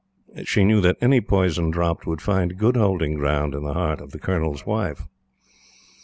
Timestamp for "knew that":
0.65-0.97